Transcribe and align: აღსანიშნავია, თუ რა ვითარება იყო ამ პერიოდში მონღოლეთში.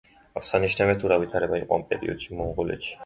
აღსანიშნავია, 0.39 0.95
თუ 1.03 1.11
რა 1.13 1.19
ვითარება 1.25 1.59
იყო 1.65 1.77
ამ 1.79 1.85
პერიოდში 1.93 2.39
მონღოლეთში. 2.41 2.99